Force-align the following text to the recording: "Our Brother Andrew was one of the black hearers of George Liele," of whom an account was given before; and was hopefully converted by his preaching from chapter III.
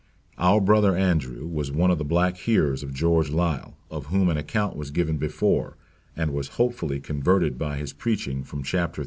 "Our 0.39 0.59
Brother 0.59 0.97
Andrew 0.97 1.45
was 1.45 1.71
one 1.71 1.91
of 1.91 1.99
the 1.99 2.03
black 2.03 2.35
hearers 2.37 2.81
of 2.81 2.91
George 2.91 3.29
Liele," 3.29 3.75
of 3.91 4.07
whom 4.07 4.29
an 4.29 4.37
account 4.37 4.75
was 4.75 4.89
given 4.89 5.17
before; 5.17 5.77
and 6.17 6.33
was 6.33 6.47
hopefully 6.57 6.99
converted 6.99 7.59
by 7.59 7.77
his 7.77 7.93
preaching 7.93 8.43
from 8.43 8.63
chapter 8.63 8.99
III. 8.99 8.99